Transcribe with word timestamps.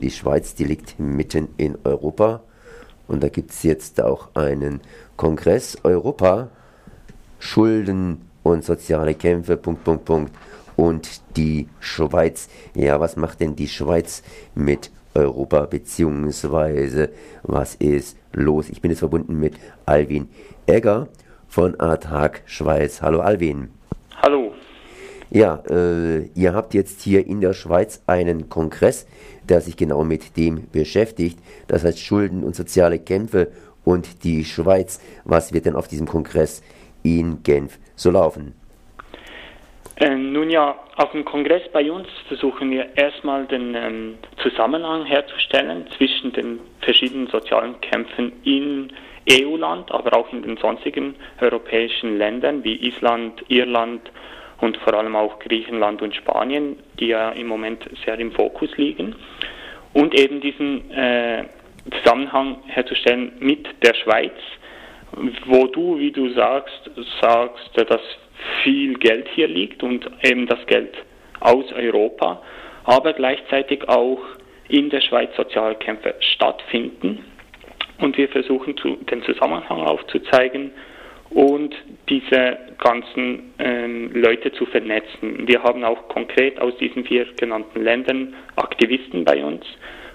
die 0.00 0.10
Schweiz, 0.10 0.54
die 0.54 0.64
liegt 0.64 0.98
mitten 0.98 1.48
in 1.56 1.76
Europa. 1.84 2.42
Und 3.06 3.22
da 3.22 3.28
gibt 3.28 3.50
es 3.50 3.62
jetzt 3.62 4.00
auch 4.00 4.28
einen 4.34 4.80
Kongress 5.16 5.78
Europa, 5.82 6.48
Schulden 7.38 8.22
und 8.42 8.64
soziale 8.64 9.14
Kämpfe, 9.14 9.56
Punkt, 9.56 9.84
Punkt, 9.84 10.04
Punkt. 10.04 10.34
Und 10.76 11.22
die 11.36 11.68
Schweiz. 11.80 12.48
Ja, 12.74 13.00
was 13.00 13.16
macht 13.16 13.40
denn 13.40 13.56
die 13.56 13.68
Schweiz 13.68 14.22
mit 14.54 14.90
Europa, 15.14 15.66
beziehungsweise 15.66 17.10
was 17.42 17.74
ist 17.76 18.16
los? 18.32 18.68
Ich 18.68 18.80
bin 18.80 18.90
jetzt 18.90 19.00
verbunden 19.00 19.40
mit 19.40 19.54
Alvin 19.86 20.28
Egger 20.66 21.08
von 21.48 21.80
ATAG 21.80 22.42
Schweiz. 22.46 23.02
Hallo 23.02 23.20
Alvin. 23.20 23.70
Ja, 25.30 25.62
äh, 25.68 26.26
ihr 26.34 26.54
habt 26.54 26.72
jetzt 26.72 27.02
hier 27.02 27.26
in 27.26 27.40
der 27.40 27.52
Schweiz 27.52 28.02
einen 28.06 28.48
Kongress, 28.48 29.06
der 29.48 29.60
sich 29.60 29.76
genau 29.76 30.02
mit 30.04 30.36
dem 30.36 30.68
beschäftigt. 30.70 31.38
Das 31.66 31.84
heißt 31.84 32.00
Schulden 32.00 32.44
und 32.44 32.56
soziale 32.56 32.98
Kämpfe 32.98 33.52
und 33.84 34.24
die 34.24 34.44
Schweiz. 34.44 35.00
Was 35.24 35.52
wird 35.52 35.66
denn 35.66 35.76
auf 35.76 35.88
diesem 35.88 36.06
Kongress 36.06 36.62
in 37.02 37.42
Genf 37.42 37.78
so 37.94 38.10
laufen? 38.10 38.54
Äh, 39.96 40.14
nun 40.14 40.48
ja, 40.48 40.76
auf 40.96 41.10
dem 41.10 41.24
Kongress 41.24 41.62
bei 41.72 41.90
uns 41.90 42.06
versuchen 42.28 42.70
wir 42.70 42.96
erstmal 42.96 43.46
den 43.46 43.74
ähm, 43.74 44.14
Zusammenhang 44.42 45.04
herzustellen 45.04 45.86
zwischen 45.96 46.32
den 46.32 46.60
verschiedenen 46.80 47.26
sozialen 47.26 47.80
Kämpfen 47.80 48.32
in 48.44 48.92
EU-Land, 49.28 49.90
aber 49.90 50.16
auch 50.16 50.32
in 50.32 50.42
den 50.42 50.56
sonstigen 50.56 51.16
europäischen 51.40 52.16
Ländern 52.16 52.62
wie 52.62 52.76
Island, 52.76 53.42
Irland 53.48 54.02
und 54.60 54.76
vor 54.78 54.94
allem 54.94 55.14
auch 55.16 55.38
Griechenland 55.38 56.02
und 56.02 56.14
Spanien, 56.14 56.76
die 56.98 57.08
ja 57.08 57.30
im 57.30 57.46
Moment 57.46 57.84
sehr 58.04 58.18
im 58.18 58.32
Fokus 58.32 58.76
liegen. 58.76 59.14
Und 59.92 60.18
eben 60.18 60.40
diesen 60.40 60.90
äh, 60.90 61.44
Zusammenhang 62.02 62.58
herzustellen 62.66 63.32
mit 63.40 63.66
der 63.82 63.94
Schweiz, 63.94 64.32
wo 65.46 65.66
du, 65.66 65.98
wie 65.98 66.12
du 66.12 66.30
sagst, 66.30 66.90
sagst, 67.20 67.70
dass 67.76 68.00
viel 68.62 68.98
Geld 68.98 69.28
hier 69.34 69.48
liegt 69.48 69.82
und 69.82 70.08
eben 70.22 70.46
das 70.46 70.64
Geld 70.66 70.94
aus 71.40 71.64
Europa, 71.72 72.42
aber 72.84 73.12
gleichzeitig 73.12 73.88
auch 73.88 74.20
in 74.68 74.90
der 74.90 75.00
Schweiz 75.00 75.30
Sozialkämpfe 75.36 76.14
stattfinden. 76.34 77.24
Und 77.98 78.16
wir 78.16 78.28
versuchen 78.28 78.76
zu, 78.76 78.96
den 78.96 79.22
Zusammenhang 79.22 79.80
aufzuzeigen 79.80 80.72
und 81.30 81.74
diese 82.08 82.58
ganzen 82.78 83.52
ähm, 83.58 84.10
Leute 84.14 84.52
zu 84.52 84.66
vernetzen. 84.66 85.46
Wir 85.46 85.62
haben 85.62 85.84
auch 85.84 86.08
konkret 86.08 86.60
aus 86.60 86.76
diesen 86.78 87.04
vier 87.04 87.26
genannten 87.36 87.82
Ländern 87.82 88.34
Aktivisten 88.56 89.24
bei 89.24 89.44
uns 89.44 89.64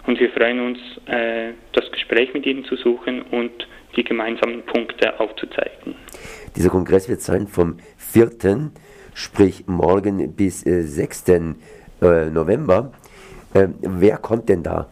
und 0.05 0.19
wir 0.19 0.29
freuen 0.31 0.59
uns, 0.59 0.79
äh, 1.07 1.53
das 1.73 1.89
Gespräch 1.91 2.33
mit 2.33 2.45
ihnen 2.45 2.65
zu 2.65 2.75
suchen 2.75 3.21
und 3.31 3.51
die 3.95 4.03
gemeinsamen 4.03 4.63
Punkte 4.63 5.19
aufzuzeigen. 5.19 5.95
Dieser 6.55 6.69
Kongress 6.69 7.07
wird 7.09 7.21
sein 7.21 7.47
vom 7.47 7.77
4., 7.97 8.71
sprich 9.13 9.65
morgen 9.67 10.35
bis 10.35 10.65
äh, 10.65 10.81
6. 10.81 11.29
Äh, 11.29 12.29
November. 12.31 12.91
Ähm, 13.55 13.75
wer 13.81 14.17
kommt 14.17 14.49
denn 14.49 14.63
da? 14.63 14.89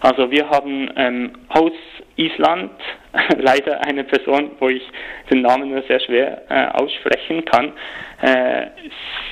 Also 0.00 0.30
wir 0.30 0.48
haben 0.48 0.90
ähm, 0.96 1.30
aus 1.48 1.72
Island 2.16 2.72
leider 3.38 3.84
eine 3.84 4.04
Person, 4.04 4.52
wo 4.58 4.68
ich 4.68 4.82
den 5.30 5.42
Namen 5.42 5.70
nur 5.70 5.82
sehr 5.82 6.00
schwer 6.00 6.42
äh, 6.48 6.66
aussprechen 6.78 7.44
kann, 7.44 7.72
äh, 8.20 8.66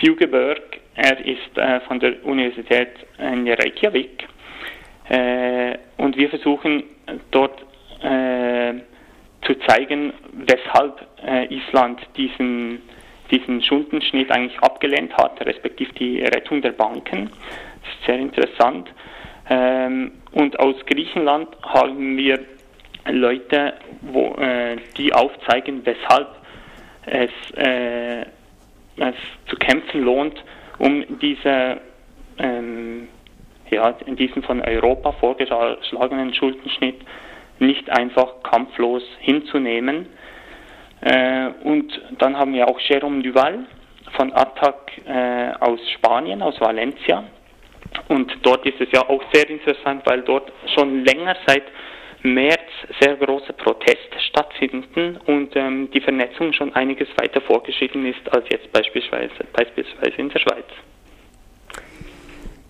Sjugeberg. 0.01 0.61
Er 0.97 1.25
ist 1.25 1.57
äh, 1.57 1.81
von 1.81 1.99
der 2.01 2.25
Universität 2.25 2.91
in 3.19 3.49
Reykjavik 3.49 4.27
äh, 5.09 5.79
und 5.97 6.17
wir 6.17 6.29
versuchen 6.29 6.85
dort 7.31 7.59
äh, 8.03 8.75
zu 9.43 9.55
zeigen, 9.67 10.13
weshalb 10.33 11.07
äh, 11.27 11.47
Island 11.55 12.01
diesen, 12.17 12.83
diesen 13.31 13.63
Schuldenschnitt 13.63 14.31
eigentlich 14.31 14.59
abgelehnt 14.61 15.17
hat, 15.17 15.41
respektive 15.47 15.93
die 15.95 16.21
Rettung 16.21 16.61
der 16.61 16.73
Banken. 16.73 17.31
Das 17.83 17.93
ist 17.95 18.07
sehr 18.07 18.19
interessant. 18.19 18.89
Ähm, 19.49 20.13
und 20.33 20.59
aus 20.61 20.77
Griechenland 20.87 21.49
haben 21.63 22.17
wir 22.17 22.39
Leute, 23.09 23.75
wo, 24.03 24.35
äh, 24.35 24.77
die 24.97 25.13
aufzeigen, 25.13 25.85
weshalb 25.85 26.29
es, 27.07 27.31
äh, 27.57 28.23
es 28.97 29.15
zu 29.47 29.57
kämpfen 29.57 30.03
lohnt, 30.03 30.43
um 30.79 31.05
diese, 31.21 31.81
ähm, 32.39 33.09
ja, 33.71 33.93
diesen 33.93 34.43
von 34.43 34.61
Europa 34.61 35.13
vorgeschlagenen 35.13 36.35
Schuldenschnitt 36.35 37.01
nicht 37.59 37.89
einfach 37.91 38.43
kampflos 38.43 39.03
hinzunehmen. 39.21 40.07
Äh, 41.03 41.49
und 41.65 42.01
dann 42.19 42.37
haben 42.37 42.53
wir 42.53 42.69
auch 42.69 42.79
Jérôme 42.81 43.23
Duval 43.23 43.61
von 44.17 44.33
Attac 44.33 44.93
äh, 45.07 45.53
aus 45.61 45.79
Spanien, 45.91 46.43
aus 46.43 46.61
Valencia. 46.61 47.25
Und 48.09 48.33
dort 48.43 48.67
ist 48.67 48.81
es 48.81 48.89
ja 48.93 49.09
auch 49.09 49.23
sehr 49.33 49.49
interessant, 49.49 50.03
weil 50.05 50.23
dort 50.23 50.53
schon 50.75 51.05
länger 51.05 51.37
seit 51.47 51.65
März 52.23 52.61
sehr 53.01 53.17
große 53.17 53.53
Proteste 53.55 54.19
stattfinden 54.29 55.19
und 55.27 55.55
ähm, 55.57 55.91
die 55.93 56.01
Vernetzung 56.01 56.53
schon 56.53 56.75
einiges 56.75 57.09
weiter 57.17 57.41
vorgeschritten 57.41 58.05
ist 58.07 58.21
als 58.33 58.45
jetzt 58.51 58.71
beispielsweise, 58.73 59.45
beispielsweise 59.53 60.17
in 60.17 60.29
der 60.29 60.39
Schweiz 60.39 60.65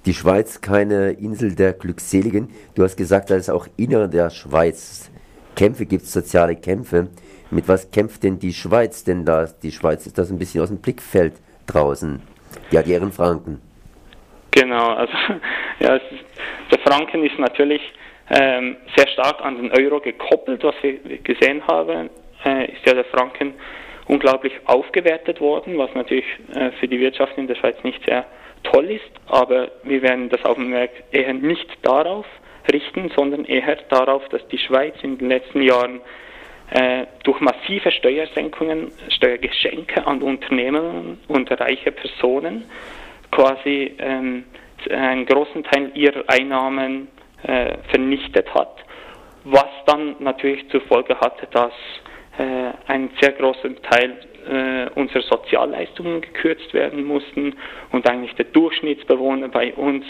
die 0.07 0.15
Schweiz 0.15 0.61
keine 0.61 1.11
Insel 1.13 1.55
der 1.55 1.73
Glückseligen. 1.73 2.49
Du 2.75 2.83
hast 2.83 2.97
gesagt, 2.97 3.31
dass 3.31 3.39
es 3.39 3.51
auch 3.51 3.67
innerhalb 3.77 4.13
der 4.13 4.31
Schweiz 4.31 5.11
Kämpfe 5.57 5.87
gibt, 5.87 6.07
soziale 6.07 6.57
Kämpfe. 6.57 7.09
Mit 7.51 7.69
was 7.69 7.91
kämpft 7.91 8.23
denn 8.23 8.39
die 8.39 8.53
Schweiz? 8.53 9.05
Denn 9.05 9.25
da 9.25 9.47
die 9.63 9.73
Schweiz 9.73 10.07
ist 10.07 10.17
das 10.17 10.31
ein 10.31 10.39
bisschen 10.39 10.63
aus 10.63 10.69
dem 10.69 10.81
Blickfeld 10.81 11.35
draußen. 11.67 12.23
Ja, 12.71 12.83
die 12.83 12.99
Franken. 13.11 13.61
Genau, 14.53 14.95
also 14.95 15.13
ja, 15.81 15.97
ist, 15.97 16.05
der 16.71 16.79
Franken 16.81 17.25
ist 17.25 17.39
natürlich 17.39 17.83
ähm, 18.31 18.77
sehr 18.97 19.09
stark 19.09 19.45
an 19.45 19.57
den 19.57 19.73
Euro 19.73 20.01
gekoppelt. 20.01 20.63
Was 20.63 20.75
wir 20.83 20.99
gesehen 21.19 21.67
haben, 21.67 22.11
äh, 22.45 22.73
ist 22.73 22.87
ja 22.87 22.95
der 22.95 23.05
Franken 23.05 23.55
unglaublich 24.07 24.53
aufgewertet 24.65 25.41
worden, 25.41 25.79
was 25.79 25.95
natürlich 25.95 26.27
äh, 26.55 26.71
für 26.73 26.89
die 26.89 26.99
Wirtschaft 27.01 27.37
in 27.37 27.47
der 27.47 27.55
Schweiz 27.57 27.77
nicht 27.83 28.05
sehr 28.05 28.25
toll 28.65 28.91
ist, 28.91 29.11
aber 29.27 29.71
wir 29.85 30.03
werden 30.03 30.29
das 30.29 30.45
Augenmerk 30.45 30.91
eher 31.13 31.33
nicht 31.33 31.67
darauf 31.83 32.27
richten, 32.73 33.11
sondern 33.17 33.45
eher 33.45 33.77
darauf, 33.89 34.29
dass 34.29 34.47
die 34.49 34.59
Schweiz 34.59 34.95
in 35.03 35.19
den 35.19 35.29
letzten 35.29 35.63
Jahren 35.63 36.01
äh, 36.71 37.07
durch 37.25 37.41
massive 37.41 37.91
Steuersenkungen, 37.91 38.93
Steuergeschenke 39.09 40.07
an 40.07 40.23
Unternehmen 40.23 41.19
und 41.29 41.51
reiche 41.51 41.93
Personen 41.93 42.65
quasi 43.31 43.95
ähm, 43.99 44.45
einen 44.91 45.27
großen 45.27 45.65
Teil 45.65 45.91
ihrer 45.95 46.25
Einnahmen 46.29 47.09
äh, 47.43 47.79
vernichtet 47.89 48.53
hat, 48.55 48.77
was 49.45 49.69
dann 49.87 50.17
natürlich 50.19 50.69
zur 50.71 50.81
Folge 50.83 51.19
hatte, 51.19 51.47
dass 51.51 51.73
äh, 52.39 52.73
ein 52.87 53.11
sehr 53.21 53.33
großer 53.33 53.71
Teil 53.83 54.17
äh, 54.49 54.91
unsere 54.95 55.23
Sozialleistungen 55.23 56.21
gekürzt 56.21 56.73
werden 56.73 57.05
mussten 57.05 57.55
und 57.93 58.09
eigentlich 58.09 58.35
der 58.35 58.47
Durchschnittsbewohner 58.47 59.49
bei 59.49 59.75
uns 59.75 60.05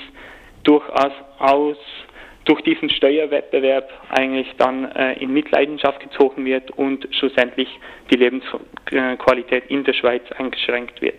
durchaus 0.62 1.12
aus, 1.38 1.76
durch 2.44 2.62
diesen 2.62 2.90
Steuerwettbewerb 2.90 3.88
eigentlich 4.10 4.48
dann 4.58 4.90
äh, 4.92 5.14
in 5.14 5.32
Mitleidenschaft 5.32 6.00
gezogen 6.00 6.44
wird 6.44 6.70
und 6.72 7.06
schlussendlich 7.12 7.68
die 8.10 8.16
Lebensqualität 8.16 9.64
in 9.68 9.84
der 9.84 9.92
Schweiz 9.92 10.22
eingeschränkt 10.32 11.00
wird. 11.02 11.18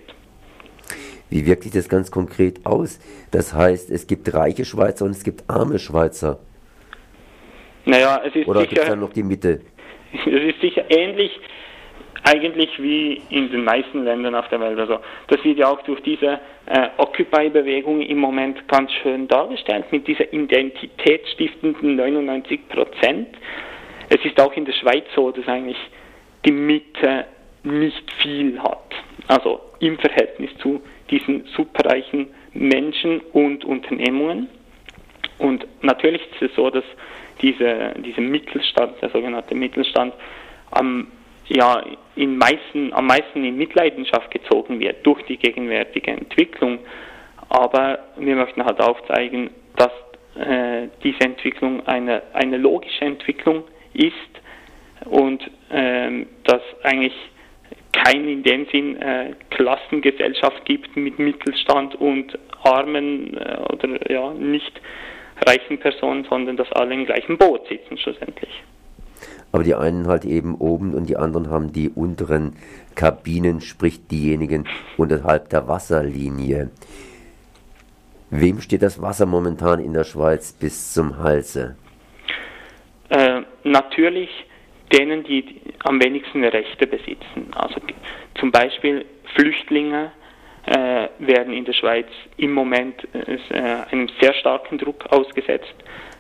Wie 1.32 1.46
wirkt 1.46 1.64
sich 1.64 1.72
das 1.72 1.88
ganz 1.88 2.12
konkret 2.12 2.66
aus? 2.66 3.00
Das 3.32 3.54
heißt, 3.54 3.90
es 3.90 4.06
gibt 4.06 4.34
reiche 4.34 4.66
Schweizer 4.66 5.06
und 5.06 5.12
es 5.12 5.24
gibt 5.24 5.50
arme 5.50 5.80
Schweizer. 5.80 6.40
Naja, 7.86 8.22
es 8.26 8.36
ist 8.36 8.48
Oder 8.48 8.66
gibt 8.68 8.82
es 8.82 8.88
dann 8.88 9.00
noch 9.00 9.14
die 9.14 9.24
Mitte? 9.24 9.62
Es 10.14 10.26
ist 10.28 10.62
sicher 10.62 10.84
ähnlich 10.90 11.32
eigentlich 12.24 12.70
wie 12.80 13.22
in 13.30 13.50
den 13.50 13.64
meisten 13.64 14.04
Ländern 14.04 14.36
auf 14.36 14.48
der 14.50 14.60
Welt. 14.60 14.78
Also 14.78 15.00
das 15.28 15.44
wird 15.44 15.58
ja 15.58 15.70
auch 15.70 15.82
durch 15.84 16.02
diese 16.02 16.40
äh, 16.66 16.90
Occupy-Bewegung 16.98 18.02
im 18.02 18.20
Moment 18.20 18.68
ganz 18.68 18.92
schön 19.02 19.28
dargestellt 19.30 19.86
mit 19.92 20.08
dieser 20.08 20.32
identitätsstiftenden 20.32 21.96
99 21.96 22.68
Prozent. 22.68 23.30
Es 24.10 24.24
ist 24.26 24.40
auch 24.40 24.54
in 24.54 24.66
der 24.66 24.74
Schweiz 24.74 25.06
so, 25.16 25.32
dass 25.32 25.48
eigentlich 25.48 25.78
die 26.46 26.52
Mitte 26.52 27.26
nicht 27.64 28.12
viel 28.22 28.62
hat. 28.62 28.94
Also 29.28 29.62
im 29.80 29.98
Verhältnis 29.98 30.52
zu 30.62 30.82
diesen 31.12 31.46
superreichen 31.56 32.28
Menschen 32.54 33.22
und 33.34 33.66
Unternehmungen. 33.66 34.50
Und 35.38 35.66
natürlich 35.82 36.22
ist 36.34 36.42
es 36.50 36.56
so, 36.56 36.70
dass 36.70 36.84
diese, 37.42 37.94
dieser 37.98 38.22
Mittelstand, 38.22 39.02
der 39.02 39.10
sogenannte 39.10 39.56
Mittelstand, 39.56 40.14
am 40.72 41.08
ja 41.48 41.84
in 42.16 42.38
meisten, 42.38 42.94
am 42.94 43.08
meisten 43.08 43.44
in 43.44 43.58
Mitleidenschaft 43.58 44.32
gezogen 44.32 44.80
wird 44.80 45.06
durch 45.06 45.22
die 45.24 45.38
gegenwärtige 45.38 46.12
Entwicklung. 46.12 46.80
Aber 47.50 48.00
wir 48.18 48.36
möchten 48.36 48.64
halt 48.64 48.80
aufzeigen, 48.80 49.50
dass 49.76 49.92
äh, 50.36 50.88
diese 51.04 51.22
Entwicklung 51.22 51.86
eine, 51.88 52.22
eine 52.34 52.58
logische 52.58 53.04
Entwicklung 53.04 53.64
ist 53.94 54.14
und 55.06 55.50
ähm, 55.72 56.28
dass 56.46 56.62
eigentlich 56.84 57.14
kein 57.92 58.28
in 58.28 58.44
dem 58.44 58.66
Sinn 58.72 59.02
äh, 59.02 59.34
Klassengesellschaft 59.50 60.66
gibt 60.66 60.96
mit 60.96 61.20
Mittelstand 61.20 61.96
und 61.96 62.38
armen 62.64 63.38
äh, 63.38 63.58
oder 63.72 64.12
ja 64.12 64.34
nicht 64.34 64.82
reichen 65.46 65.80
Personen, 65.80 66.26
sondern 66.30 66.58
dass 66.58 66.72
alle 66.74 66.94
im 66.94 67.06
gleichen 67.06 67.38
Boot 67.38 67.68
sitzen 67.68 67.98
schlussendlich. 67.98 68.64
Aber 69.52 69.64
die 69.64 69.76
einen 69.76 70.08
halt 70.08 70.24
eben 70.24 70.56
oben 70.56 70.94
und 70.94 71.10
die 71.10 71.18
anderen 71.18 71.50
haben 71.50 71.74
die 71.74 71.90
unteren 71.90 72.56
Kabinen, 72.96 73.62
sprich 73.62 74.08
diejenigen 74.08 74.66
unterhalb 74.98 75.50
der 75.50 75.68
Wasserlinie. 75.68 76.72
Wem 78.30 78.62
steht 78.62 78.82
das 78.82 79.02
Wasser 79.02 79.26
momentan 79.26 79.80
in 79.80 79.94
der 79.94 80.06
Schweiz 80.06 80.54
bis 80.54 80.94
zum 80.94 81.18
Halse? 81.18 81.76
Äh, 83.10 83.42
natürlich 83.66 84.30
denen, 84.94 85.24
die 85.24 85.62
am 85.84 86.02
wenigsten 86.02 86.44
Rechte 86.44 86.88
besitzen. 86.88 87.52
Also 87.56 87.76
zum 88.36 88.52
Beispiel 88.52 89.06
Flüchtlinge 89.36 90.12
äh, 90.66 91.08
werden 91.20 91.54
in 91.54 91.66
der 91.66 91.74
Schweiz 91.74 92.08
im 92.38 92.54
Moment 92.54 93.08
äh, 93.14 93.58
einem 93.92 94.10
sehr 94.20 94.34
starken 94.34 94.78
Druck 94.78 95.06
ausgesetzt. 95.10 95.74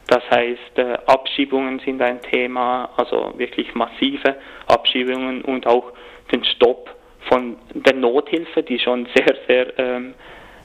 Das 0.07 0.23
heißt, 0.29 0.77
äh, 0.77 0.97
Abschiebungen 1.05 1.79
sind 1.79 2.01
ein 2.01 2.21
Thema, 2.21 2.89
also 2.97 3.33
wirklich 3.37 3.73
massive 3.75 4.35
Abschiebungen 4.67 5.41
und 5.43 5.67
auch 5.67 5.93
den 6.31 6.43
Stopp 6.43 6.93
von 7.29 7.55
der 7.73 7.95
Nothilfe, 7.95 8.63
die 8.63 8.79
schon 8.79 9.07
sehr, 9.15 9.35
sehr 9.47 9.79
ähm, 9.79 10.13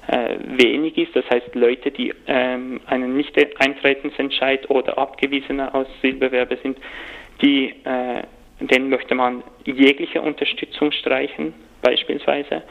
äh, 0.08 0.36
wenig 0.56 0.96
ist. 0.96 1.14
Das 1.14 1.28
heißt, 1.30 1.54
Leute, 1.54 1.90
die 1.90 2.14
ähm, 2.26 2.80
einen 2.86 3.16
Nicht-Eintretensentscheid 3.16 4.70
oder 4.70 4.98
abgewiesene 4.98 5.72
Asylbewerber 5.74 6.56
sind, 6.62 6.78
die, 7.42 7.74
äh, 7.84 8.22
denen 8.60 8.88
möchte 8.88 9.14
man 9.14 9.42
jegliche 9.64 10.22
Unterstützung 10.22 10.92
streichen, 10.92 11.54
beispielsweise. 11.82 12.62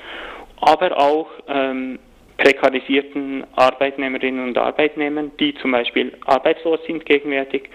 Aber 0.62 0.97
auch 0.97 1.27
ähm, 1.47 2.00
prekarisierten 2.38 3.45
Arbeitnehmerinnen 3.56 4.47
und 4.50 4.57
Arbeitnehmern, 4.57 5.31
die 5.39 5.53
zum 5.56 5.71
Beispiel 5.71 6.13
arbeitslos 6.25 6.79
sind 6.85 7.06
gegenwärtig. 7.06 7.69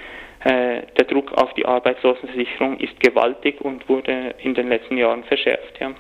Äh, 0.44 0.82
der 0.98 1.04
Druck 1.04 1.32
auf 1.32 1.52
die 1.54 1.66
Arbeitslosenversicherung 1.66 2.78
ist 2.78 2.98
gewaltig 3.00 3.60
und 3.60 3.88
wurde 3.88 4.34
in 4.42 4.54
den 4.54 4.68
letzten 4.68 4.96
Jahren 4.96 5.24
verschärft. 5.24 5.78
Ja. 5.80 5.92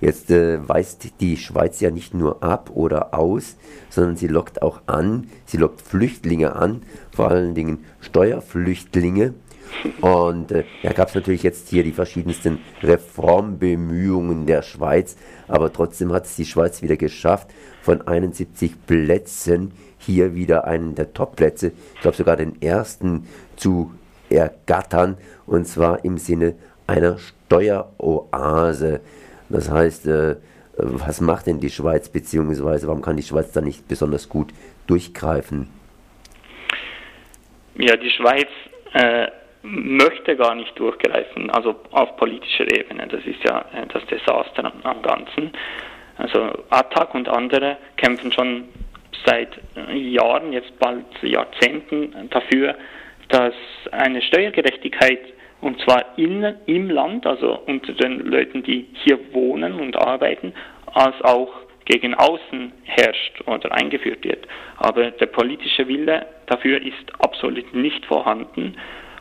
Jetzt 0.00 0.30
äh, 0.30 0.66
weist 0.66 1.20
die 1.20 1.36
Schweiz 1.36 1.80
ja 1.80 1.90
nicht 1.90 2.14
nur 2.14 2.42
ab 2.42 2.70
oder 2.74 3.14
aus, 3.14 3.56
sondern 3.90 4.16
sie 4.16 4.28
lockt 4.28 4.62
auch 4.62 4.80
an, 4.86 5.28
sie 5.44 5.58
lockt 5.58 5.82
Flüchtlinge 5.82 6.56
an, 6.56 6.82
vor 7.14 7.30
allen 7.30 7.54
Dingen 7.54 7.84
Steuerflüchtlinge. 8.00 9.34
Und 10.00 10.52
äh, 10.52 10.64
da 10.82 10.92
gab 10.92 11.08
es 11.08 11.14
natürlich 11.14 11.42
jetzt 11.42 11.68
hier 11.68 11.84
die 11.84 11.92
verschiedensten 11.92 12.58
Reformbemühungen 12.82 14.46
der 14.46 14.62
Schweiz, 14.62 15.16
aber 15.48 15.72
trotzdem 15.72 16.12
hat 16.12 16.24
es 16.24 16.36
die 16.36 16.46
Schweiz 16.46 16.82
wieder 16.82 16.96
geschafft, 16.96 17.50
von 17.82 18.06
71 18.06 18.86
Plätzen 18.86 19.72
hier 19.98 20.34
wieder 20.34 20.64
einen 20.64 20.94
der 20.94 21.12
Top-Plätze, 21.12 21.72
ich 21.94 22.00
glaube 22.00 22.16
sogar 22.16 22.36
den 22.36 22.60
ersten 22.62 23.26
zu 23.56 23.92
ergattern, 24.28 25.18
und 25.46 25.66
zwar 25.66 26.04
im 26.04 26.18
Sinne 26.18 26.54
einer 26.86 27.18
Steueroase. 27.18 29.00
Das 29.50 29.70
heißt, 29.70 30.06
äh, 30.06 30.36
was 30.76 31.20
macht 31.20 31.46
denn 31.46 31.60
die 31.60 31.70
Schweiz, 31.70 32.08
beziehungsweise 32.08 32.86
warum 32.86 33.02
kann 33.02 33.16
die 33.16 33.22
Schweiz 33.22 33.52
da 33.52 33.60
nicht 33.60 33.86
besonders 33.88 34.28
gut 34.28 34.52
durchgreifen? 34.86 35.68
Ja, 37.74 37.96
die 37.96 38.10
Schweiz 38.10 38.48
äh, 38.92 39.28
möchte 39.62 40.36
gar 40.36 40.54
nicht 40.54 40.78
durchgreifen, 40.78 41.50
also 41.50 41.76
auf 41.90 42.16
politischer 42.16 42.64
Ebene. 42.72 43.06
Das 43.08 43.24
ist 43.24 43.42
ja 43.44 43.64
äh, 43.74 43.86
das 43.92 44.04
Desaster 44.06 44.72
am, 44.82 45.02
Ganzen. 45.02 45.52
Also 46.16 46.64
Attac 46.70 47.14
und 47.14 47.28
andere 47.28 47.76
kämpfen 47.96 48.32
schon 48.32 48.64
seit 49.26 49.58
äh, 49.76 49.96
Jahren, 49.96 50.52
jetzt 50.52 50.78
bald 50.78 51.06
Jahrzehnten 51.22 52.28
dafür, 52.30 52.74
dass 53.28 53.54
eine 53.92 54.22
Steuergerechtigkeit 54.22 55.20
und 55.60 55.80
zwar 55.82 56.18
in, 56.18 56.42
im 56.66 56.90
Land, 56.90 57.26
also 57.26 57.58
unter 57.66 57.92
den 57.92 58.20
Leuten, 58.20 58.62
die 58.62 58.86
hier 59.04 59.18
wohnen 59.32 59.80
und 59.80 59.96
arbeiten, 59.96 60.52
als 60.86 61.14
auch 61.22 61.50
gegen 61.84 62.14
außen 62.14 62.72
herrscht 62.84 63.42
oder 63.46 63.72
eingeführt 63.72 64.24
wird. 64.24 64.46
Aber 64.76 65.10
der 65.10 65.26
politische 65.26 65.88
Wille 65.88 66.26
dafür 66.46 66.80
ist 66.80 67.12
absolut 67.18 67.74
nicht 67.74 68.04
vorhanden 68.06 68.76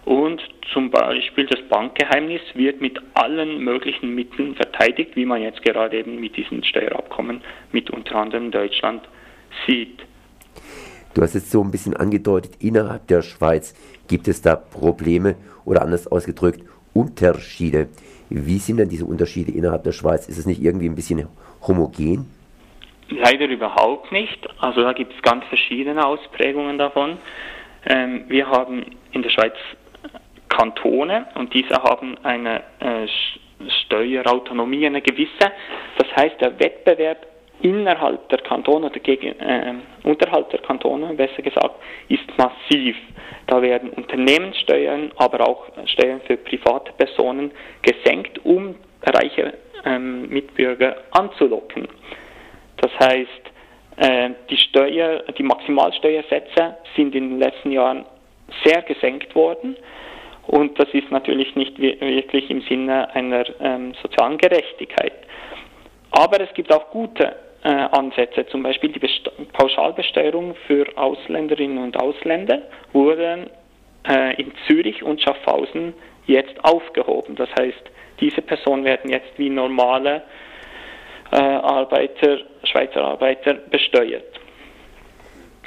und 0.06 0.42
zum 0.74 0.90
Beispiel 0.90 1.46
das 1.46 1.62
Bankgeheimnis 1.70 2.42
wird 2.54 2.82
mit 2.82 3.00
allen 3.16 3.64
möglichen 3.64 4.16
Mitteln 4.16 4.56
verteidigt, 4.56 5.16
wie 5.16 5.26
man 5.26 5.42
jetzt 5.42 5.62
gerade 5.62 6.00
eben 6.00 6.20
mit 6.20 6.38
diesen 6.38 6.64
Steuerabkommen 6.64 7.42
mit 7.72 7.90
unter 7.90 8.16
anderem 8.16 8.52
Deutschland 8.52 9.02
sieht. 9.68 10.00
Du 11.14 11.22
hast 11.22 11.34
jetzt 11.34 11.52
so 11.52 11.64
ein 11.64 11.72
bisschen 11.72 11.96
angedeutet, 11.96 12.54
innerhalb 12.60 13.08
der 13.08 13.22
Schweiz 13.22 13.74
gibt 14.08 14.28
es 14.28 14.42
da 14.42 14.56
Probleme 14.56 15.36
oder 15.70 15.84
anders 15.84 16.08
ausgedrückt 16.08 16.62
Unterschiede. 16.94 17.88
Wie 18.30 18.58
sind 18.58 18.78
denn 18.78 18.90
diese 18.90 19.06
Unterschiede 19.06 19.52
innerhalb 19.52 19.84
der 19.84 19.92
Schweiz? 19.92 20.28
Ist 20.28 20.38
es 20.38 20.46
nicht 20.46 20.62
irgendwie 20.62 20.90
ein 20.90 20.96
bisschen 20.96 21.28
homogen? 21.66 22.26
Leider 23.10 23.48
überhaupt 23.48 24.12
nicht. 24.12 24.48
Also 24.60 24.82
da 24.82 24.94
gibt 24.94 25.14
es 25.14 25.22
ganz 25.22 25.46
verschiedene 25.46 26.06
Ausprägungen 26.06 26.78
davon. 26.78 27.18
Ähm, 27.86 28.26
wir 28.28 28.48
haben 28.48 28.86
in 29.12 29.22
der 29.22 29.30
Schweiz 29.30 29.54
Kantone 30.50 31.26
und 31.36 31.54
diese 31.54 31.76
haben 31.82 32.18
eine 32.24 32.62
äh, 32.80 33.08
Steuerautonomie, 33.86 34.86
eine 34.86 35.02
gewisse. 35.02 35.52
Das 35.98 36.08
heißt, 36.16 36.42
der 36.42 36.60
Wettbewerb 36.60 37.26
innerhalb 37.62 38.30
der 38.30 38.40
Kantone 38.40 38.88
oder 38.88 39.00
gegen, 39.00 39.40
äh, 39.40 39.74
unterhalb 40.04 40.50
der 40.52 40.62
Kantone, 40.62 41.14
besser 41.14 41.42
gesagt, 41.42 41.76
ist 42.08 42.26
massiv. 42.38 42.96
Da 43.48 43.62
werden 43.62 43.90
Unternehmenssteuern, 43.92 45.12
aber 45.18 45.48
auch 45.48 45.68
Steuern 45.86 46.22
für 46.28 46.38
private 46.38 46.92
Personen 46.94 47.52
gesenkt, 47.82 48.44
um 48.46 48.76
reiche 49.04 49.54
ähm, 49.86 50.30
Mitbürger 50.30 50.98
anzulocken. 51.12 51.88
Das 52.78 52.92
heißt, 53.00 53.50
äh, 53.98 54.30
die, 54.50 54.58
Steuer, 54.58 55.24
die 55.38 55.44
Maximalsteuersätze 55.44 56.78
sind 56.96 57.16
in 57.16 57.30
den 57.30 57.40
letzten 57.40 57.72
Jahren 57.72 58.06
sehr 58.64 58.82
gesenkt 58.84 59.36
worden. 59.36 59.76
Und 60.48 60.80
das 60.80 60.88
ist 60.94 61.12
natürlich 61.12 61.56
nicht 61.56 61.80
wirklich 61.80 62.50
im 62.50 62.62
Sinne 62.62 63.14
einer 63.14 63.44
ähm, 63.60 63.94
sozialen 64.02 64.38
Gerechtigkeit. 64.38 65.14
Aber 66.12 66.42
es 66.42 66.52
gibt 66.56 66.74
auch 66.74 66.90
gute 66.90 67.36
äh, 67.64 67.70
Ansätze, 67.70 68.46
zum 68.48 68.64
Beispiel 68.64 68.92
die 68.92 69.00
Best 69.00 69.30
Pauschalbesteuerung 69.54 70.56
für 70.68 70.86
Ausländerinnen 70.96 71.78
und 71.78 71.98
Ausländer 71.98 72.62
wurde 72.94 73.50
äh, 74.08 74.42
in 74.42 74.52
Zürich 74.68 75.04
und 75.04 75.22
Schaffhausen 75.22 75.94
jetzt 76.26 76.64
aufgehoben. 76.64 77.36
Das 77.36 77.50
heißt, 77.60 77.84
diese 78.20 78.42
Personen 78.42 78.86
werden 78.86 79.10
jetzt 79.10 79.38
wie 79.38 79.50
normale 79.50 80.24
äh, 81.32 81.36
Arbeiter, 81.36 82.38
Schweizer 82.64 83.02
Arbeiter 83.04 83.54
besteuert. 83.54 84.24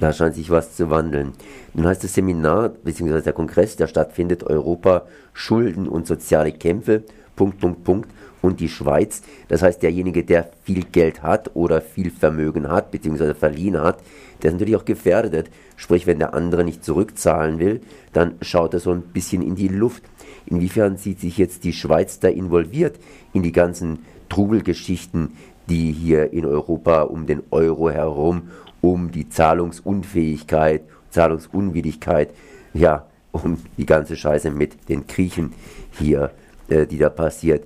Da 0.01 0.13
scheint 0.13 0.35
sich 0.35 0.51
was 0.51 0.75
zu 0.77 0.91
wandeln. 0.91 1.35
Nun 1.75 1.87
heißt 1.87 2.03
das 2.03 2.15
Seminar 2.15 2.71
bzw. 2.71 3.21
der 3.21 3.33
Kongress, 3.33 3.77
der 3.77 3.87
stattfindet, 3.87 4.43
Europa, 4.43 5.07
Schulden 5.33 5.87
und 5.89 6.07
soziale 6.07 6.53
Kämpfe, 6.53 7.05
Punkt, 7.37 7.59
Punkt, 7.59 7.85
Punkt, 7.85 8.11
und 8.43 8.61
die 8.61 8.69
Schweiz. 8.69 9.23
Das 9.49 9.63
heißt, 9.63 9.83
derjenige, 9.83 10.25
der 10.25 10.51
viel 10.65 10.85
Geld 10.85 11.23
hat 11.23 11.53
oder 11.55 11.81
viel 11.81 12.11
Vermögen 12.11 12.69
hat 12.69 12.91
bzw. 12.91 13.35
verliehen 13.35 13.81
hat, 13.81 14.01
der 14.43 14.51
ist 14.51 14.55
natürlich 14.55 14.77
auch 14.77 14.85
gefährdet. 14.85 15.49
Sprich, 15.77 16.07
wenn 16.07 16.19
der 16.19 16.35
andere 16.35 16.65
nicht 16.65 16.85
zurückzahlen 16.85 17.59
will, 17.59 17.81
dann 18.13 18.35
schaut 18.43 18.75
er 18.75 18.81
so 18.81 18.91
ein 18.91 19.03
bisschen 19.03 19.43
in 19.43 19.55
die 19.55 19.69
Luft. 19.69 20.03
Inwiefern 20.47 20.97
sieht 20.97 21.21
sich 21.21 21.39
jetzt 21.39 21.65
die 21.65 21.73
Schweiz 21.73 22.19
da 22.19 22.29
involviert 22.29 22.99
in 23.33 23.43
die 23.43 23.53
ganzen 23.53 24.01
Trubelgeschichten, 24.29 25.37
die 25.69 25.93
hier 25.93 26.33
in 26.33 26.45
Europa 26.45 27.03
um 27.03 27.27
den 27.27 27.43
Euro 27.51 27.91
herum, 27.91 28.51
um 28.81 29.13
die 29.13 29.29
Zahlungsunfähigkeit, 29.29 30.83
Zahlungsunwilligkeit, 31.11 32.31
ja, 32.75 33.07
um 33.31 33.59
die 33.79 33.87
ganze 33.87 34.17
Scheiße 34.17 34.51
mit 34.51 34.89
den 34.89 35.07
Griechen 35.07 35.53
hier, 35.93 36.33
äh, 36.73 36.87
die 36.87 36.99
da 36.99 37.11
passiert. 37.11 37.65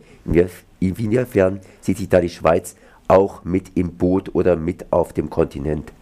Inwiefern 0.81 1.61
sieht 1.81 1.99
sich 1.99 2.09
da 2.09 2.21
die 2.21 2.29
Schweiz 2.29 2.77
auch 3.09 3.45
mit 3.45 3.77
im 3.77 3.97
Boot 3.97 4.35
oder 4.35 4.57
mit 4.57 4.93
auf 4.93 5.13
dem 5.13 5.31
Kontinent? 5.31 5.93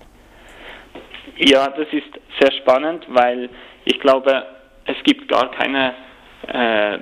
Ja, 1.36 1.68
das 1.68 1.88
ist 1.92 2.12
sehr 2.40 2.52
spannend, 2.52 3.06
weil 3.08 3.50
ich 3.84 4.00
glaube, 4.00 4.44
es 4.86 4.96
gibt 5.04 5.28
gar 5.28 5.50
keine, 5.50 5.94
äh, 6.48 6.98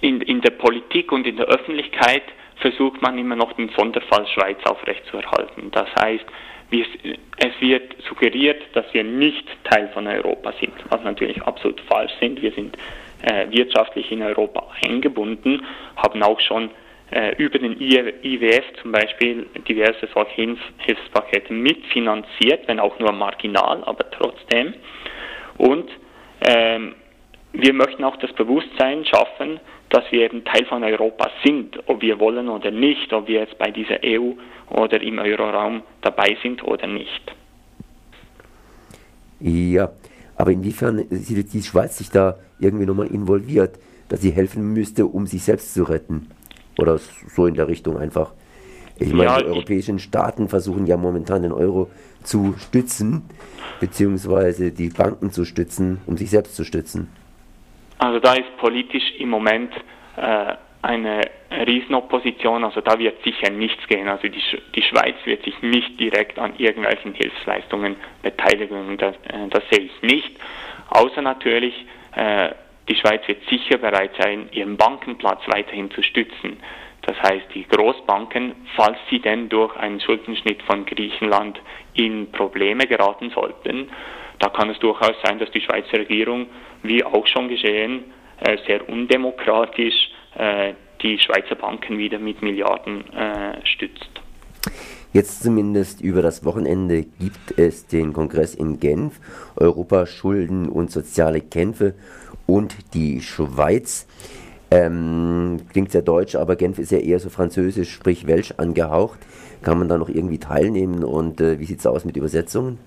in, 0.00 0.20
in 0.20 0.40
der 0.40 0.50
Politik 0.50 1.12
und 1.12 1.26
in 1.26 1.36
der 1.36 1.46
Öffentlichkeit 1.46 2.24
versucht 2.56 3.00
man 3.00 3.18
immer 3.18 3.36
noch 3.36 3.52
den 3.54 3.70
Sonderfall 3.76 4.26
Schweiz 4.28 4.58
aufrechtzuerhalten. 4.64 5.70
Das 5.70 5.88
heißt, 6.00 6.24
es 6.72 7.60
wird 7.60 7.94
suggeriert, 8.08 8.62
dass 8.72 8.86
wir 8.92 9.04
nicht 9.04 9.46
Teil 9.64 9.88
von 9.88 10.06
Europa 10.06 10.52
sind, 10.60 10.72
was 10.88 11.02
natürlich 11.02 11.42
absolut 11.42 11.80
falsch 11.82 12.12
sind. 12.20 12.40
Wir 12.40 12.52
sind 12.52 12.76
äh, 13.22 13.50
wirtschaftlich 13.50 14.10
in 14.10 14.22
Europa 14.22 14.66
eingebunden, 14.84 15.64
haben 15.96 16.22
auch 16.22 16.40
schon 16.40 16.70
äh, 17.10 17.34
über 17.36 17.58
den 17.58 17.80
IWF 17.80 18.64
zum 18.80 18.92
Beispiel 18.92 19.46
diverse 19.68 20.08
Hilf 20.34 20.58
Hilfspakete 20.78 21.52
mitfinanziert, 21.52 22.66
wenn 22.66 22.80
auch 22.80 22.98
nur 22.98 23.12
marginal, 23.12 23.84
aber 23.84 24.10
trotzdem. 24.10 24.74
Und 25.58 25.90
ähm, 26.40 26.94
wir 27.52 27.72
möchten 27.72 28.04
auch 28.04 28.16
das 28.16 28.32
Bewusstsein 28.32 29.04
schaffen, 29.04 29.60
dass 29.90 30.04
wir 30.10 30.22
eben 30.22 30.44
Teil 30.44 30.64
von 30.66 30.82
Europa 30.82 31.30
sind, 31.44 31.78
ob 31.86 32.00
wir 32.00 32.18
wollen 32.18 32.48
oder 32.48 32.70
nicht, 32.70 33.12
ob 33.12 33.28
wir 33.28 33.40
jetzt 33.40 33.58
bei 33.58 33.70
dieser 33.70 33.98
EU 34.04 34.32
oder 34.70 35.00
im 35.02 35.18
Euroraum 35.18 35.82
dabei 36.00 36.36
sind 36.42 36.64
oder 36.64 36.86
nicht. 36.86 37.34
Ja, 39.40 39.92
aber 40.36 40.52
inwiefern 40.52 40.98
ist 40.98 41.52
die 41.52 41.62
Schweiz 41.62 41.98
sich 41.98 42.10
da 42.10 42.36
irgendwie 42.58 42.86
nochmal 42.86 43.08
involviert, 43.08 43.78
dass 44.08 44.22
sie 44.22 44.30
helfen 44.30 44.72
müsste, 44.72 45.06
um 45.06 45.26
sich 45.26 45.42
selbst 45.42 45.74
zu 45.74 45.82
retten? 45.82 46.28
Oder 46.78 46.98
so 46.98 47.46
in 47.46 47.54
der 47.54 47.68
Richtung 47.68 47.98
einfach. 47.98 48.32
Ich 48.96 49.12
meine, 49.12 49.24
ja, 49.24 49.38
die 49.40 49.46
europäischen 49.46 49.98
Staaten 49.98 50.48
versuchen 50.48 50.86
ja 50.86 50.96
momentan 50.96 51.42
den 51.42 51.52
Euro 51.52 51.90
zu 52.22 52.54
stützen, 52.56 53.22
beziehungsweise 53.80 54.70
die 54.70 54.88
Banken 54.88 55.32
zu 55.32 55.44
stützen, 55.44 55.98
um 56.06 56.16
sich 56.16 56.30
selbst 56.30 56.54
zu 56.56 56.64
stützen. 56.64 57.08
Also 58.02 58.18
da 58.18 58.34
ist 58.34 58.56
politisch 58.56 59.12
im 59.18 59.30
Moment 59.30 59.72
äh, 60.16 60.54
eine 60.82 61.20
Riesenopposition, 61.52 62.64
also 62.64 62.80
da 62.80 62.98
wird 62.98 63.22
sicher 63.22 63.48
nichts 63.48 63.86
gehen. 63.86 64.08
Also 64.08 64.26
die, 64.26 64.40
Sch 64.40 64.56
die 64.74 64.82
Schweiz 64.82 65.14
wird 65.24 65.44
sich 65.44 65.62
nicht 65.62 66.00
direkt 66.00 66.36
an 66.36 66.54
irgendwelchen 66.58 67.14
Hilfsleistungen 67.14 67.94
beteiligen, 68.22 68.96
das, 68.98 69.14
äh, 69.28 69.46
das 69.50 69.62
sehe 69.70 69.84
ich 69.84 70.02
nicht. 70.02 70.36
Außer 70.90 71.22
natürlich, 71.22 71.74
äh, 72.16 72.50
die 72.88 72.96
Schweiz 72.96 73.20
wird 73.28 73.48
sicher 73.48 73.78
bereit 73.78 74.10
sein, 74.18 74.48
ihren 74.50 74.76
Bankenplatz 74.76 75.42
weiterhin 75.46 75.88
zu 75.92 76.02
stützen. 76.02 76.56
Das 77.02 77.20
heißt, 77.20 77.46
die 77.54 77.64
Großbanken, 77.64 78.54
falls 78.76 78.96
sie 79.10 79.18
denn 79.18 79.48
durch 79.48 79.76
einen 79.76 80.00
Schuldenschnitt 80.00 80.62
von 80.62 80.86
Griechenland 80.86 81.60
in 81.94 82.30
Probleme 82.30 82.86
geraten 82.86 83.30
sollten, 83.30 83.90
da 84.38 84.48
kann 84.48 84.70
es 84.70 84.78
durchaus 84.78 85.14
sein, 85.24 85.38
dass 85.38 85.50
die 85.50 85.60
Schweizer 85.60 85.98
Regierung, 85.98 86.46
wie 86.82 87.04
auch 87.04 87.26
schon 87.26 87.48
geschehen, 87.48 88.04
äh, 88.40 88.56
sehr 88.66 88.88
undemokratisch 88.88 90.10
äh, 90.36 90.74
die 91.00 91.18
Schweizer 91.18 91.56
Banken 91.56 91.98
wieder 91.98 92.18
mit 92.18 92.42
Milliarden 92.42 93.04
äh, 93.12 93.64
stützt. 93.64 94.10
Jetzt 95.12 95.42
zumindest 95.42 96.00
über 96.00 96.22
das 96.22 96.44
Wochenende 96.44 97.02
gibt 97.02 97.58
es 97.58 97.86
den 97.86 98.12
Kongress 98.12 98.54
in 98.54 98.80
Genf, 98.80 99.20
Europa, 99.56 100.06
Schulden 100.06 100.68
und 100.68 100.90
soziale 100.90 101.40
Kämpfe 101.40 101.94
und 102.46 102.74
die 102.94 103.20
Schweiz. 103.20 104.06
Ähm, 104.72 105.60
klingt 105.70 105.90
sehr 105.90 106.02
deutsch, 106.02 106.34
aber 106.34 106.56
Genf 106.56 106.78
ist 106.78 106.92
ja 106.92 106.98
eher 106.98 107.18
so 107.18 107.28
französisch, 107.28 107.92
sprich 107.92 108.26
Welsch 108.26 108.54
angehaucht. 108.56 109.18
Kann 109.62 109.78
man 109.78 109.88
da 109.88 109.98
noch 109.98 110.08
irgendwie 110.08 110.38
teilnehmen 110.38 111.04
und 111.04 111.40
äh, 111.40 111.60
wie 111.60 111.64
sieht 111.66 111.80
es 111.80 111.86
aus 111.86 112.04
mit 112.04 112.16
Übersetzungen? 112.16 112.78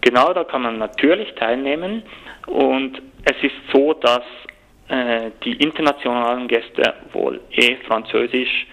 Genau, 0.00 0.32
da 0.32 0.44
kann 0.44 0.62
man 0.62 0.78
natürlich 0.78 1.32
teilnehmen 1.36 2.02
und 2.46 3.00
es 3.24 3.36
ist 3.42 3.54
so, 3.72 3.94
dass 3.94 4.22
äh, 4.88 5.30
die 5.44 5.52
internationalen 5.62 6.48
Gäste 6.48 6.94
wohl 7.12 7.40
eh 7.52 7.76
Französisch 7.86 8.66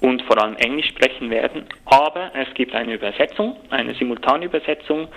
und 0.00 0.22
vor 0.22 0.42
allem 0.42 0.56
Englisch 0.56 0.88
sprechen 0.88 1.30
werden, 1.30 1.64
aber 1.86 2.30
es 2.34 2.52
gibt 2.54 2.74
eine 2.74 2.94
Übersetzung, 2.94 3.56
eine 3.70 3.94
Simultanübersetzung 3.94 5.08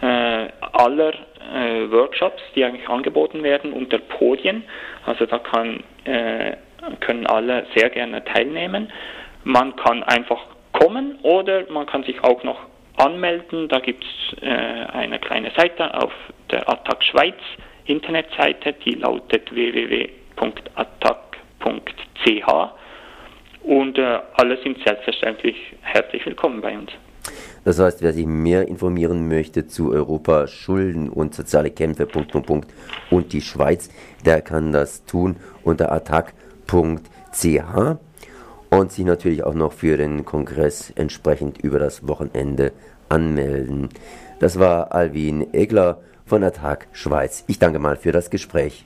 äh, 0.00 0.48
aller 0.60 1.12
äh, 1.54 1.90
Workshops, 1.90 2.42
die 2.54 2.64
eigentlich 2.64 2.88
angeboten 2.88 3.42
werden 3.42 3.72
unter 3.72 3.98
Podien. 3.98 4.64
Also 5.06 5.26
da 5.26 5.38
kann, 5.38 5.84
äh, 6.04 6.56
können 7.00 7.26
alle 7.26 7.66
sehr 7.76 7.90
gerne 7.90 8.24
teilnehmen. 8.24 8.90
Man 9.44 9.76
kann 9.76 10.02
einfach 10.02 10.40
kommen 10.72 11.18
oder 11.22 11.70
man 11.70 11.86
kann 11.86 12.02
sich 12.04 12.22
auch 12.24 12.42
noch 12.42 12.58
anmelden. 12.96 13.68
Da 13.68 13.78
gibt 13.80 14.04
es 14.04 14.42
äh, 14.42 14.48
eine 14.48 15.18
kleine 15.18 15.50
Seite 15.56 15.94
auf 15.94 16.12
der 16.50 16.68
Attac 16.68 17.04
Schweiz 17.04 17.36
Internetseite, 17.84 18.74
die 18.84 18.94
lautet 18.94 19.52
www.attac.ch 19.52 20.12
und 23.64 23.98
äh, 23.98 24.18
alle 24.34 24.60
sind 24.62 24.78
selbstverständlich 24.84 25.56
herzlich 25.82 26.24
willkommen 26.26 26.60
bei 26.60 26.76
uns. 26.76 26.90
Das 27.64 27.78
heißt, 27.78 28.02
wer 28.02 28.12
sich 28.12 28.26
mehr 28.26 28.66
informieren 28.66 29.28
möchte 29.28 29.66
zu 29.68 29.92
Europa, 29.92 30.48
Schulden 30.48 31.08
und 31.08 31.34
soziale 31.34 31.70
Kämpfe 31.70 32.06
Punkt, 32.06 32.32
Punkt, 32.32 32.46
Punkt, 32.48 32.70
und 33.10 33.32
die 33.32 33.40
Schweiz, 33.40 33.90
der 34.24 34.40
kann 34.40 34.72
das 34.72 35.04
tun 35.04 35.36
unter 35.62 35.92
attac.ch 35.92 36.32
und 38.70 38.90
sich 38.90 39.04
natürlich 39.04 39.44
auch 39.44 39.54
noch 39.54 39.72
für 39.72 39.96
den 39.96 40.24
Kongress 40.24 40.90
entsprechend 40.96 41.62
über 41.62 41.78
das 41.78 42.08
Wochenende 42.08 42.72
anmelden. 43.08 43.90
Das 44.40 44.58
war 44.58 44.92
Alvin 44.92 45.54
Egler 45.54 46.00
von 46.26 46.42
Attac 46.42 46.88
Schweiz. 46.92 47.44
Ich 47.46 47.58
danke 47.58 47.78
mal 47.78 47.96
für 47.96 48.10
das 48.10 48.30
Gespräch. 48.30 48.84